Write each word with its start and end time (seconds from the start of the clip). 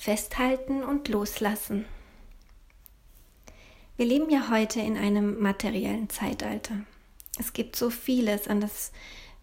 Festhalten 0.00 0.84
und 0.84 1.08
Loslassen. 1.08 1.84
Wir 3.96 4.06
leben 4.06 4.30
ja 4.30 4.48
heute 4.48 4.80
in 4.80 4.96
einem 4.96 5.40
materiellen 5.40 6.08
Zeitalter. 6.08 6.76
Es 7.36 7.52
gibt 7.52 7.74
so 7.74 7.90
vieles, 7.90 8.46
an 8.46 8.60
das 8.60 8.92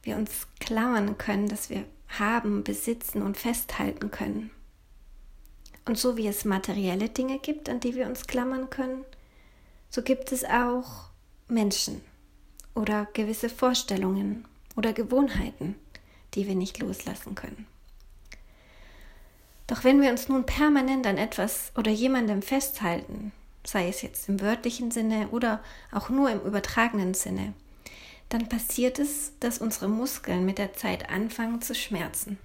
wir 0.02 0.16
uns 0.16 0.48
klammern 0.62 1.18
können, 1.18 1.50
das 1.50 1.70
wir 1.70 1.84
haben, 2.08 2.64
besitzen 2.64 3.22
und 3.22 3.36
festhalten 3.36 4.12
können. 4.12 4.50
Und 5.84 5.98
so 5.98 6.16
wie 6.16 6.26
es 6.26 6.46
materielle 6.46 7.10
Dinge 7.10 7.40
gibt, 7.40 7.68
an 7.68 7.82
die 7.82 7.94
wir 7.94 8.08
uns 8.08 8.26
klammern 8.26 8.70
können, 8.70 9.04
so 9.90 10.04
gibt 10.04 10.32
es 10.32 10.46
auch 10.46 11.10
Menschen 11.50 12.02
oder 12.76 13.10
gewisse 13.12 13.50
Vorstellungen 13.50 14.48
oder 14.78 14.94
Gewohnheiten, 14.94 15.76
die 16.34 16.48
wir 16.48 16.56
nicht 16.56 16.80
loslassen 16.80 17.36
können. 17.36 17.68
Doch 19.68 19.84
wenn 19.84 20.02
wir 20.02 20.12
uns 20.12 20.30
nun 20.30 20.46
permanent 20.46 21.08
an 21.08 21.18
etwas 21.18 21.72
oder 21.76 21.92
jemandem 21.92 22.42
festhalten, 22.42 23.32
sei 23.66 23.88
es 23.88 24.02
jetzt 24.02 24.30
im 24.30 24.42
wörtlichen 24.42 24.92
Sinne 24.92 25.30
oder 25.30 25.64
auch 25.92 26.10
nur 26.10 26.30
im 26.30 26.42
übertragenen 26.42 27.14
Sinne, 27.14 27.54
dann 28.30 28.50
passiert 28.50 29.00
es, 29.00 29.34
dass 29.40 29.60
unsere 29.60 29.88
Muskeln 29.88 30.46
mit 30.46 30.58
der 30.58 30.74
Zeit 30.74 31.10
anfangen 31.10 31.62
zu 31.62 31.74
schmerzen. 31.76 32.38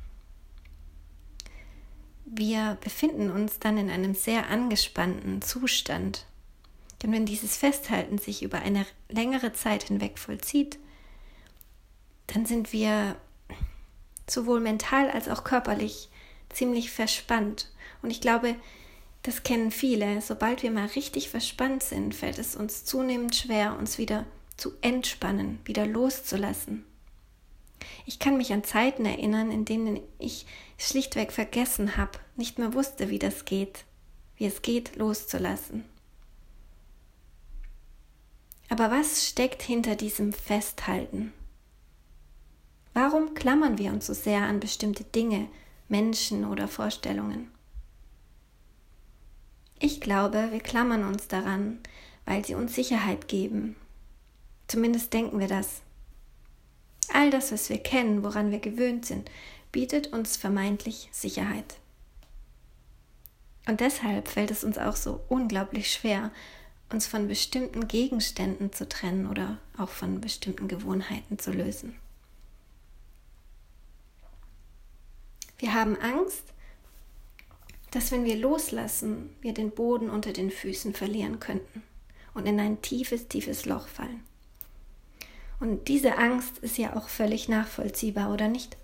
Wir 2.24 2.78
befinden 2.82 3.30
uns 3.30 3.58
dann 3.58 3.76
in 3.76 3.90
einem 3.90 4.14
sehr 4.14 4.48
angespannten 4.50 5.42
Zustand. 5.42 6.26
Denn 7.02 7.12
wenn 7.12 7.26
dieses 7.26 7.56
Festhalten 7.56 8.18
sich 8.18 8.42
über 8.42 8.60
eine 8.60 8.86
längere 9.08 9.52
Zeit 9.52 9.84
hinweg 9.84 10.18
vollzieht, 10.18 10.78
dann 12.28 12.46
sind 12.46 12.72
wir 12.72 13.16
sowohl 14.28 14.60
mental 14.60 15.10
als 15.10 15.28
auch 15.28 15.44
körperlich 15.44 16.09
ziemlich 16.52 16.90
verspannt. 16.90 17.70
Und 18.02 18.10
ich 18.10 18.20
glaube, 18.20 18.56
das 19.22 19.42
kennen 19.42 19.70
viele. 19.70 20.20
Sobald 20.20 20.62
wir 20.62 20.70
mal 20.70 20.86
richtig 20.86 21.28
verspannt 21.28 21.82
sind, 21.82 22.14
fällt 22.14 22.38
es 22.38 22.56
uns 22.56 22.84
zunehmend 22.84 23.34
schwer, 23.36 23.76
uns 23.78 23.98
wieder 23.98 24.26
zu 24.56 24.72
entspannen, 24.82 25.58
wieder 25.64 25.86
loszulassen. 25.86 26.84
Ich 28.06 28.18
kann 28.18 28.36
mich 28.36 28.52
an 28.52 28.64
Zeiten 28.64 29.06
erinnern, 29.06 29.50
in 29.50 29.64
denen 29.64 30.00
ich 30.18 30.46
schlichtweg 30.78 31.32
vergessen 31.32 31.96
habe, 31.96 32.18
nicht 32.36 32.58
mehr 32.58 32.74
wusste, 32.74 33.10
wie 33.10 33.18
das 33.18 33.44
geht, 33.44 33.84
wie 34.36 34.46
es 34.46 34.62
geht, 34.62 34.96
loszulassen. 34.96 35.84
Aber 38.68 38.90
was 38.90 39.26
steckt 39.28 39.62
hinter 39.62 39.96
diesem 39.96 40.32
Festhalten? 40.32 41.32
Warum 42.94 43.34
klammern 43.34 43.78
wir 43.78 43.92
uns 43.92 44.06
so 44.06 44.14
sehr 44.14 44.42
an 44.42 44.60
bestimmte 44.60 45.04
Dinge, 45.04 45.48
Menschen 45.90 46.44
oder 46.44 46.68
Vorstellungen? 46.68 47.50
Ich 49.78 50.00
glaube, 50.00 50.48
wir 50.52 50.60
klammern 50.60 51.04
uns 51.04 51.28
daran, 51.28 51.78
weil 52.26 52.44
sie 52.44 52.54
uns 52.54 52.74
Sicherheit 52.74 53.28
geben. 53.28 53.76
Zumindest 54.68 55.12
denken 55.12 55.40
wir 55.40 55.48
das. 55.48 55.82
All 57.12 57.30
das, 57.30 57.50
was 57.50 57.70
wir 57.70 57.78
kennen, 57.78 58.22
woran 58.22 58.50
wir 58.50 58.60
gewöhnt 58.60 59.04
sind, 59.04 59.30
bietet 59.72 60.12
uns 60.12 60.36
vermeintlich 60.36 61.08
Sicherheit. 61.12 61.76
Und 63.66 63.80
deshalb 63.80 64.28
fällt 64.28 64.50
es 64.50 64.64
uns 64.64 64.78
auch 64.78 64.96
so 64.96 65.20
unglaublich 65.28 65.92
schwer, 65.92 66.30
uns 66.92 67.06
von 67.06 67.28
bestimmten 67.28 67.88
Gegenständen 67.88 68.72
zu 68.72 68.88
trennen 68.88 69.26
oder 69.26 69.58
auch 69.78 69.88
von 69.88 70.20
bestimmten 70.20 70.68
Gewohnheiten 70.68 71.38
zu 71.38 71.52
lösen. 71.52 71.96
Wir 75.60 75.74
haben 75.74 75.96
Angst, 76.00 76.44
dass 77.90 78.12
wenn 78.12 78.24
wir 78.24 78.36
loslassen, 78.36 79.36
wir 79.42 79.52
den 79.52 79.70
Boden 79.70 80.08
unter 80.08 80.32
den 80.32 80.50
Füßen 80.50 80.94
verlieren 80.94 81.38
könnten 81.38 81.82
und 82.32 82.46
in 82.46 82.58
ein 82.58 82.80
tiefes, 82.80 83.28
tiefes 83.28 83.66
Loch 83.66 83.86
fallen. 83.86 84.22
Und 85.60 85.88
diese 85.88 86.16
Angst 86.16 86.58
ist 86.58 86.78
ja 86.78 86.96
auch 86.96 87.08
völlig 87.08 87.50
nachvollziehbar, 87.50 88.32
oder 88.32 88.48
nicht? 88.48 88.78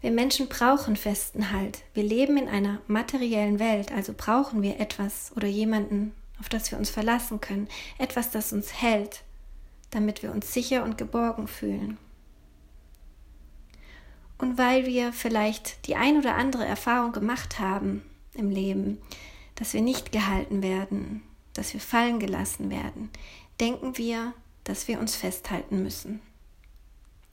Wir 0.00 0.12
Menschen 0.12 0.46
brauchen 0.46 0.94
festen 0.94 1.50
Halt. 1.50 1.82
Wir 1.92 2.04
leben 2.04 2.36
in 2.36 2.48
einer 2.48 2.80
materiellen 2.86 3.58
Welt, 3.58 3.90
also 3.90 4.14
brauchen 4.16 4.62
wir 4.62 4.78
etwas 4.78 5.32
oder 5.34 5.48
jemanden, 5.48 6.14
auf 6.38 6.48
das 6.48 6.70
wir 6.70 6.78
uns 6.78 6.90
verlassen 6.90 7.40
können, 7.40 7.66
etwas, 7.98 8.30
das 8.30 8.52
uns 8.52 8.80
hält, 8.80 9.24
damit 9.90 10.22
wir 10.22 10.30
uns 10.30 10.54
sicher 10.54 10.84
und 10.84 10.98
geborgen 10.98 11.48
fühlen. 11.48 11.98
Und 14.38 14.58
weil 14.58 14.86
wir 14.86 15.12
vielleicht 15.12 15.86
die 15.86 15.96
ein 15.96 16.18
oder 16.18 16.34
andere 16.34 16.64
Erfahrung 16.64 17.12
gemacht 17.12 17.58
haben 17.58 18.02
im 18.34 18.50
Leben, 18.50 18.98
dass 19.54 19.72
wir 19.72 19.80
nicht 19.80 20.12
gehalten 20.12 20.62
werden, 20.62 21.22
dass 21.54 21.72
wir 21.72 21.80
fallen 21.80 22.20
gelassen 22.20 22.70
werden, 22.70 23.10
denken 23.60 23.96
wir, 23.96 24.34
dass 24.64 24.88
wir 24.88 25.00
uns 25.00 25.16
festhalten 25.16 25.82
müssen. 25.82 26.20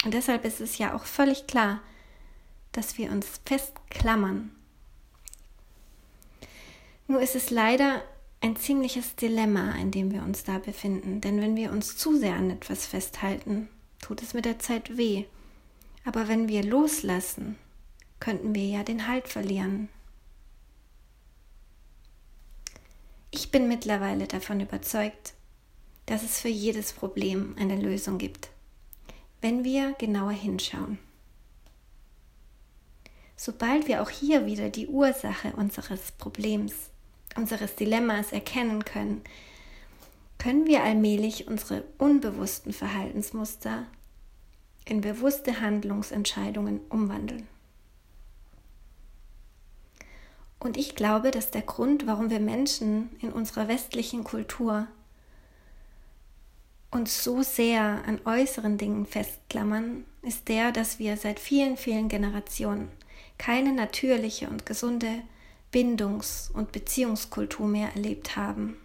Und 0.05 0.13
deshalb 0.13 0.45
ist 0.45 0.61
es 0.61 0.77
ja 0.77 0.95
auch 0.95 1.05
völlig 1.05 1.47
klar, 1.47 1.81
dass 2.71 2.97
wir 2.97 3.11
uns 3.11 3.27
festklammern. 3.45 4.51
Nur 7.07 7.21
ist 7.21 7.35
es 7.35 7.49
leider 7.49 8.01
ein 8.41 8.55
ziemliches 8.55 9.15
Dilemma, 9.15 9.73
in 9.75 9.91
dem 9.91 10.11
wir 10.11 10.23
uns 10.23 10.43
da 10.43 10.57
befinden, 10.59 11.21
denn 11.21 11.41
wenn 11.41 11.55
wir 11.55 11.71
uns 11.71 11.97
zu 11.97 12.17
sehr 12.17 12.35
an 12.35 12.49
etwas 12.49 12.85
festhalten, 12.85 13.69
tut 14.01 14.21
es 14.21 14.33
mit 14.33 14.45
der 14.45 14.59
Zeit 14.59 14.97
weh 14.97 15.25
aber 16.03 16.27
wenn 16.27 16.47
wir 16.47 16.63
loslassen, 16.63 17.57
könnten 18.19 18.55
wir 18.55 18.65
ja 18.65 18.83
den 18.83 19.07
Halt 19.07 19.27
verlieren. 19.27 19.89
Ich 23.31 23.51
bin 23.51 23.67
mittlerweile 23.67 24.27
davon 24.27 24.59
überzeugt, 24.59 25.33
dass 26.05 26.23
es 26.23 26.39
für 26.39 26.49
jedes 26.49 26.93
Problem 26.93 27.55
eine 27.59 27.79
Lösung 27.79 28.17
gibt, 28.17 28.49
wenn 29.41 29.63
wir 29.63 29.93
genauer 29.93 30.31
hinschauen. 30.31 30.99
Sobald 33.35 33.87
wir 33.87 34.01
auch 34.01 34.09
hier 34.09 34.45
wieder 34.45 34.69
die 34.69 34.87
Ursache 34.87 35.53
unseres 35.55 36.11
Problems, 36.13 36.73
unseres 37.35 37.75
Dilemmas 37.75 38.31
erkennen 38.31 38.85
können, 38.85 39.21
können 40.37 40.67
wir 40.67 40.83
allmählich 40.83 41.47
unsere 41.47 41.83
unbewussten 41.97 42.71
Verhaltensmuster 42.73 43.85
in 44.85 45.01
bewusste 45.01 45.61
Handlungsentscheidungen 45.61 46.81
umwandeln. 46.89 47.47
Und 50.59 50.77
ich 50.77 50.95
glaube, 50.95 51.31
dass 51.31 51.51
der 51.51 51.61
Grund, 51.61 52.07
warum 52.07 52.29
wir 52.29 52.39
Menschen 52.39 53.09
in 53.19 53.33
unserer 53.33 53.67
westlichen 53.67 54.23
Kultur 54.23 54.87
uns 56.89 57.23
so 57.23 57.41
sehr 57.41 58.03
an 58.05 58.21
äußeren 58.23 58.77
Dingen 58.77 59.05
festklammern, 59.05 60.05
ist 60.21 60.47
der, 60.47 60.71
dass 60.71 60.99
wir 60.99 61.17
seit 61.17 61.39
vielen, 61.39 61.75
vielen 61.75 62.07
Generationen 62.07 62.89
keine 63.37 63.73
natürliche 63.73 64.47
und 64.47 64.65
gesunde 64.65 65.21
Bindungs- 65.71 66.49
und 66.53 66.71
Beziehungskultur 66.71 67.67
mehr 67.67 67.89
erlebt 67.93 68.37
haben. 68.37 68.77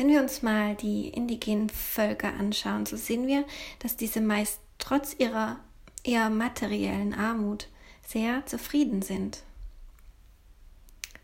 Wenn 0.00 0.08
wir 0.08 0.22
uns 0.22 0.40
mal 0.40 0.76
die 0.76 1.08
indigenen 1.08 1.68
Völker 1.68 2.32
anschauen, 2.32 2.86
so 2.86 2.96
sehen 2.96 3.26
wir, 3.26 3.44
dass 3.80 3.98
diese 3.98 4.22
meist 4.22 4.60
trotz 4.78 5.14
ihrer 5.18 5.60
eher 6.04 6.30
materiellen 6.30 7.12
Armut 7.12 7.68
sehr 8.08 8.46
zufrieden 8.46 9.02
sind. 9.02 9.42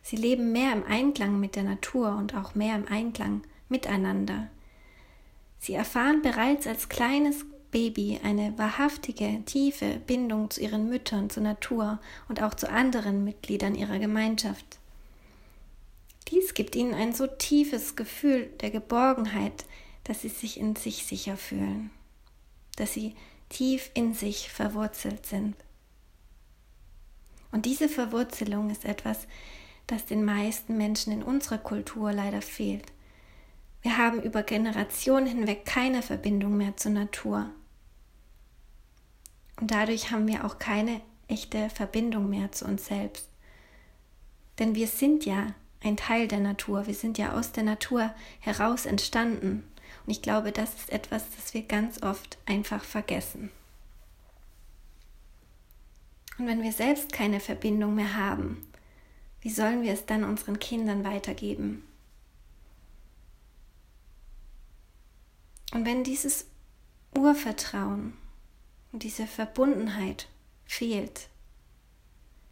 Sie 0.03 0.17
leben 0.17 0.53
mehr 0.53 0.75
im 0.75 0.85
Einklang 0.85 1.41
mit 1.41 1.57
der 1.57 1.63
Natur 1.63 2.17
und 2.19 2.35
auch 2.35 2.55
mehr 2.55 2.77
im 2.77 2.87
Einklang 2.87 3.45
miteinander. 3.71 4.51
Sie 5.59 5.73
erfahren 5.73 6.21
bereits 6.21 6.67
als 6.67 6.91
kleines 6.91 7.47
Baby 7.71 8.21
eine 8.23 8.59
wahrhaftige, 8.59 9.43
tiefe 9.47 10.03
Bindung 10.07 10.51
zu 10.51 10.61
ihren 10.61 10.91
Müttern, 10.91 11.31
zur 11.31 11.45
Natur 11.45 11.99
und 12.29 12.43
auch 12.43 12.53
zu 12.53 12.69
anderen 12.69 13.25
Mitgliedern 13.25 13.75
ihrer 13.75 13.99
Gemeinschaft. 13.99 14.81
Dies 16.29 16.55
gibt 16.55 16.75
ihnen 16.75 16.95
ein 16.95 17.13
so 17.13 17.27
tiefes 17.27 17.97
Gefühl 17.97 18.47
der 18.61 18.71
Geborgenheit, 18.71 19.65
dass 20.05 20.23
sie 20.23 20.29
sich 20.29 20.59
in 20.59 20.77
sich 20.77 21.07
sicher 21.07 21.37
fühlen, 21.37 21.91
dass 22.77 22.93
sie 22.93 23.15
tief 23.49 23.91
in 23.95 24.15
sich 24.15 24.51
verwurzelt 24.51 25.27
sind. 25.27 25.57
Und 27.53 27.65
diese 27.65 27.89
Verwurzelung 27.89 28.71
ist 28.71 28.85
etwas, 28.85 29.27
das 29.87 30.05
den 30.05 30.25
meisten 30.25 30.77
Menschen 30.77 31.13
in 31.13 31.23
unserer 31.23 31.59
Kultur 31.59 32.13
leider 32.13 32.43
fehlt. 32.43 32.93
Wir 33.83 33.99
haben 33.99 34.21
über 34.21 34.43
Generationen 34.43 35.27
hinweg 35.27 35.65
keine 35.65 36.03
Verbindung 36.03 36.57
mehr 36.57 36.77
zur 36.77 36.91
Natur. 36.93 37.51
Und 39.61 39.71
dadurch 39.71 40.11
haben 40.11 40.27
wir 40.27 40.45
auch 40.45 40.59
keine 40.59 41.01
echte 41.29 41.71
Verbindung 41.71 42.29
mehr 42.29 42.51
zu 42.53 42.65
uns 42.65 42.87
selbst. 42.87 43.29
Denn 44.59 44.75
wir 44.75 44.89
sind 44.89 45.25
ja 45.25 45.55
ein 45.83 45.97
Teil 45.97 46.29
der 46.29 46.41
Natur. 46.41 46.87
Wir 46.87 46.95
sind 46.95 47.19
ja 47.19 47.33
aus 47.33 47.53
der 47.53 47.65
Natur 47.65 48.15
heraus 48.41 48.87
entstanden. 48.87 49.63
Und 50.05 50.13
ich 50.13 50.23
glaube, 50.23 50.53
das 50.53 50.75
ist 50.75 50.91
etwas, 50.91 51.25
das 51.37 51.55
wir 51.55 51.63
ganz 51.63 52.03
oft 52.03 52.39
einfach 52.47 52.85
vergessen. 52.85 53.51
Und 56.39 56.47
wenn 56.47 56.63
wir 56.63 56.73
selbst 56.73 57.13
keine 57.13 57.41
Verbindung 57.41 57.95
mehr 57.95 58.15
haben, 58.15 58.67
wie 59.41 59.51
sollen 59.51 59.83
wir 59.83 59.93
es 59.93 60.07
dann 60.07 60.25
unseren 60.25 60.59
Kindern 60.59 61.05
weitergeben? 61.05 61.83
Und 65.73 65.85
wenn 65.85 66.05
dieses 66.05 66.47
Urvertrauen 67.17 68.15
und 68.93 69.03
diese 69.03 69.27
Verbundenheit 69.27 70.29
fehlt, 70.65 71.29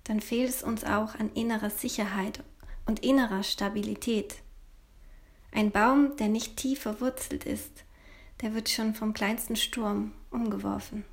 dann 0.04 0.20
fehlt 0.20 0.50
es 0.50 0.62
uns 0.62 0.84
auch 0.84 1.14
an 1.14 1.32
innerer 1.32 1.70
Sicherheit 1.70 2.42
und 2.86 3.04
innerer 3.04 3.42
Stabilität. 3.42 4.36
Ein 5.52 5.70
Baum, 5.70 6.16
der 6.16 6.28
nicht 6.28 6.56
tief 6.56 6.80
verwurzelt 6.80 7.44
ist, 7.44 7.84
der 8.40 8.54
wird 8.54 8.68
schon 8.68 8.94
vom 8.94 9.14
kleinsten 9.14 9.56
Sturm 9.56 10.12
umgeworfen. 10.30 11.04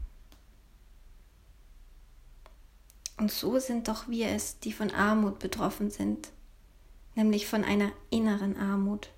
Und 3.18 3.32
so 3.32 3.60
sind 3.60 3.88
doch 3.88 4.08
wir 4.08 4.30
es, 4.30 4.60
die 4.60 4.74
von 4.74 4.90
Armut 4.90 5.38
betroffen 5.38 5.92
sind, 5.92 6.30
nämlich 7.14 7.46
von 7.46 7.64
einer 7.64 7.92
inneren 8.10 8.58
Armut. 8.58 9.12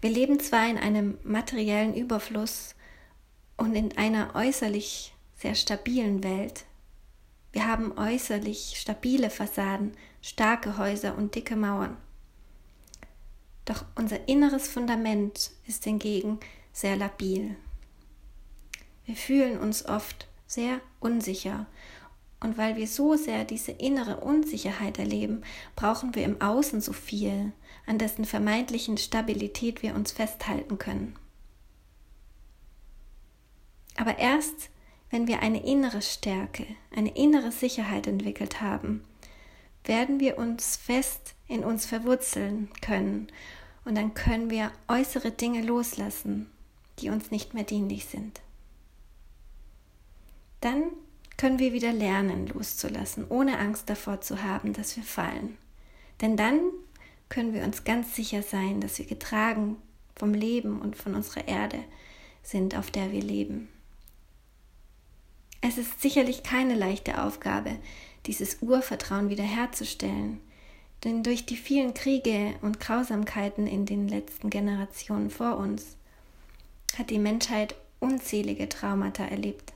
Wir 0.00 0.08
leben 0.08 0.40
zwar 0.40 0.66
in 0.68 0.78
einem 0.78 1.18
materiellen 1.22 1.94
Überfluss 1.94 2.74
und 3.58 3.74
in 3.74 3.96
einer 3.98 4.34
äußerlich 4.34 5.12
sehr 5.36 5.54
stabilen 5.54 6.24
Welt. 6.24 6.64
Wir 7.52 7.66
haben 7.66 7.98
äußerlich 7.98 8.74
stabile 8.76 9.28
Fassaden, 9.28 9.92
starke 10.22 10.78
Häuser 10.78 11.16
und 11.16 11.34
dicke 11.34 11.56
Mauern. 11.56 11.96
Doch 13.64 13.84
unser 13.94 14.28
inneres 14.28 14.68
Fundament 14.68 15.50
ist 15.66 15.84
hingegen 15.84 16.40
sehr 16.72 16.96
labil. 16.96 17.56
Wir 19.04 19.16
fühlen 19.16 19.58
uns 19.58 19.86
oft 19.86 20.28
sehr 20.46 20.80
unsicher 20.98 21.66
und 22.40 22.56
weil 22.56 22.76
wir 22.76 22.88
so 22.88 23.16
sehr 23.16 23.44
diese 23.44 23.72
innere 23.72 24.18
Unsicherheit 24.18 24.98
erleben, 24.98 25.42
brauchen 25.76 26.14
wir 26.14 26.24
im 26.24 26.40
Außen 26.40 26.80
so 26.80 26.92
viel, 26.92 27.52
an 27.86 27.98
dessen 27.98 28.24
vermeintlichen 28.24 28.96
Stabilität 28.98 29.82
wir 29.82 29.94
uns 29.94 30.12
festhalten 30.12 30.78
können. 30.78 31.16
Aber 33.96 34.18
erst, 34.18 34.70
wenn 35.10 35.26
wir 35.26 35.42
eine 35.42 35.64
innere 35.64 36.00
Stärke, 36.00 36.66
eine 36.94 37.14
innere 37.14 37.52
Sicherheit 37.52 38.06
entwickelt 38.06 38.62
haben, 38.62 39.04
werden 39.84 40.20
wir 40.20 40.38
uns 40.38 40.76
fest 40.76 41.34
in 41.48 41.64
uns 41.64 41.86
verwurzeln 41.86 42.68
können 42.80 43.28
und 43.84 43.96
dann 43.96 44.14
können 44.14 44.50
wir 44.50 44.70
äußere 44.88 45.30
Dinge 45.30 45.62
loslassen, 45.62 46.50
die 46.98 47.10
uns 47.10 47.30
nicht 47.30 47.54
mehr 47.54 47.64
dienlich 47.64 48.06
sind. 48.06 48.40
Dann 50.60 50.84
können 51.36 51.58
wir 51.58 51.72
wieder 51.72 51.92
lernen, 51.92 52.46
loszulassen, 52.48 53.24
ohne 53.28 53.58
Angst 53.58 53.88
davor 53.88 54.20
zu 54.20 54.42
haben, 54.42 54.74
dass 54.74 54.96
wir 54.96 55.02
fallen. 55.02 55.56
Denn 56.20 56.36
dann 56.36 56.60
können 57.30 57.54
wir 57.54 57.62
uns 57.62 57.84
ganz 57.84 58.14
sicher 58.14 58.42
sein, 58.42 58.80
dass 58.80 58.98
wir 58.98 59.06
getragen 59.06 59.76
vom 60.14 60.34
Leben 60.34 60.82
und 60.82 60.96
von 60.96 61.14
unserer 61.14 61.48
Erde 61.48 61.78
sind, 62.42 62.76
auf 62.76 62.90
der 62.90 63.10
wir 63.12 63.22
leben. 63.22 63.68
Es 65.62 65.78
ist 65.78 66.02
sicherlich 66.02 66.42
keine 66.42 66.74
leichte 66.74 67.22
Aufgabe, 67.22 67.78
dieses 68.26 68.58
Urvertrauen 68.60 69.30
wiederherzustellen, 69.30 70.40
denn 71.04 71.22
durch 71.22 71.46
die 71.46 71.56
vielen 71.56 71.94
Kriege 71.94 72.54
und 72.60 72.80
Grausamkeiten 72.80 73.66
in 73.66 73.86
den 73.86 74.08
letzten 74.08 74.50
Generationen 74.50 75.30
vor 75.30 75.56
uns 75.56 75.96
hat 76.98 77.10
die 77.10 77.18
Menschheit 77.18 77.74
unzählige 78.00 78.68
Traumata 78.68 79.24
erlebt. 79.24 79.72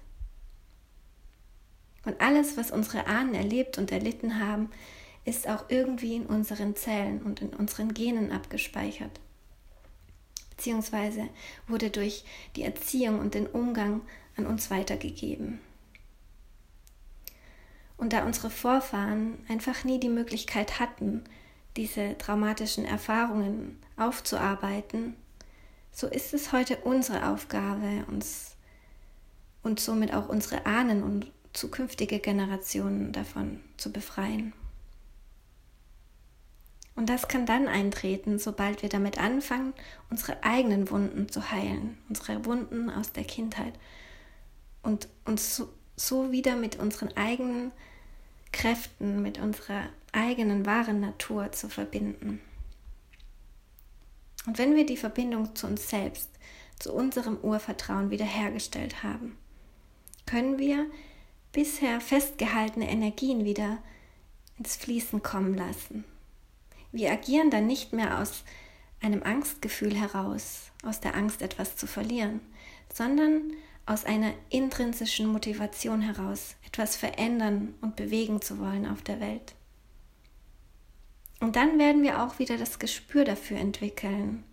Und 2.05 2.21
alles, 2.21 2.57
was 2.57 2.71
unsere 2.71 3.07
Ahnen 3.07 3.35
erlebt 3.35 3.79
und 3.79 3.91
erlitten 3.91 4.39
haben, 4.39 4.71
ist 5.25 5.49
auch 5.49 5.65
irgendwie 5.71 6.17
in 6.17 6.27
unseren 6.27 6.77
Zellen 6.77 7.23
und 7.23 7.41
in 7.41 7.51
unseren 7.55 7.95
Genen 7.95 8.31
abgespeichert. 8.31 9.21
Beziehungsweise 10.51 11.29
wurde 11.67 11.91
durch 11.91 12.25
die 12.57 12.63
Erziehung 12.63 13.19
und 13.19 13.35
den 13.35 13.47
Umgang 13.47 14.03
an 14.37 14.47
uns 14.47 14.71
weitergegeben. 14.71 15.61
Und 18.05 18.13
da 18.13 18.27
unsere 18.27 18.51
Vorfahren 18.51 19.39
einfach 19.49 19.83
nie 19.85 19.99
die 19.99 20.11
Möglichkeit 20.11 20.79
hatten, 20.79 21.25
diese 21.75 22.19
traumatischen 22.19 22.85
Erfahrungen 22.85 23.79
aufzuarbeiten, 23.97 25.17
so 25.91 26.07
ist 26.09 26.35
es 26.35 26.53
heute 26.53 26.77
unsere 26.85 27.27
Aufgabe, 27.31 28.05
uns 28.09 28.57
und 29.63 29.81
somit 29.81 30.13
auch 30.13 30.29
unsere 30.29 30.67
Ahnen 30.67 31.03
und 31.03 31.33
zukünftige 31.55 32.19
Generationen 32.19 33.13
davon 33.13 33.61
zu 33.79 33.91
befreien. 33.91 34.53
Und 36.97 37.09
das 37.09 37.27
kann 37.27 37.47
dann 37.47 37.69
eintreten, 37.69 38.39
sobald 38.39 38.83
wir 38.83 38.91
damit 38.91 39.17
anfangen, 39.17 39.73
unsere 40.11 40.45
eigenen 40.45 40.91
Wunden 40.91 41.31
zu 41.31 41.51
heilen, 41.51 41.97
unsere 42.11 42.45
Wunden 42.45 42.91
aus 42.91 43.13
der 43.13 43.25
Kindheit 43.25 43.73
und 44.83 45.09
uns 45.25 45.57
so, 45.57 45.73
so 45.97 46.33
wieder 46.33 46.55
mit 46.55 46.79
unseren 46.79 47.17
eigenen 47.17 47.73
Kräften, 48.55 49.21
mit 49.21 49.39
unserer 49.39 49.89
eigenen 50.13 50.65
wahren 50.65 51.01
Natur 51.01 51.51
zu 51.51 51.69
verbinden. 51.69 52.41
Und 54.47 54.59
wenn 54.59 54.77
wir 54.77 54.87
die 54.87 54.97
Verbindung 54.97 55.57
zu 55.57 55.67
uns 55.67 55.91
selbst, 55.91 56.31
zu 56.79 56.93
unserem 56.93 57.37
Urvertrauen 57.39 58.11
wiederhergestellt 58.11 59.03
haben, 59.03 59.37
können 60.25 60.59
wir 60.59 60.87
bisher 61.53 62.01
festgehaltene 62.01 62.89
Energien 62.89 63.45
wieder 63.45 63.79
ins 64.57 64.77
Fließen 64.77 65.23
kommen 65.23 65.55
lassen. 65.57 66.05
Wir 66.93 67.11
agieren 67.11 67.51
dann 67.51 67.67
nicht 67.67 67.93
mehr 67.93 68.21
aus 68.21 68.45
einem 69.01 69.25
Angstgefühl 69.25 69.97
heraus, 69.97 70.71
aus 70.85 71.01
der 71.01 71.17
Angst 71.17 71.43
etwas 71.43 71.77
zu 71.77 71.89
verlieren, 71.89 72.41
sondern 72.93 73.53
aus 73.87 74.05
einer 74.05 74.33
intrinsischen 74.49 75.27
Motivation 75.27 76.01
heraus, 76.01 76.57
etwas 76.67 76.97
verändern 76.97 77.75
und 77.81 77.97
bewegen 77.97 78.41
zu 78.41 78.59
wollen 78.59 78.87
auf 78.87 79.03
der 79.03 79.21
Welt. 79.21 79.55
Und 81.41 81.57
dann 81.57 81.79
werden 81.79 82.03
wir 82.03 82.23
auch 82.23 82.39
wieder 82.39 82.57
das 82.57 82.79
Gespür 82.79 83.25
dafür 83.25 83.59
entwickeln, 83.59 84.45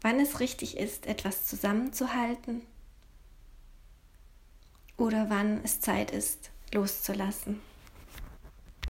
wann 0.00 0.18
es 0.18 0.40
richtig 0.40 0.76
ist, 0.76 1.06
etwas 1.06 1.46
zusammenzuhalten 1.46 2.62
oder 4.96 5.30
wann 5.30 5.60
es 5.62 5.80
Zeit 5.80 6.10
ist, 6.10 6.50
loszulassen. 6.72 7.60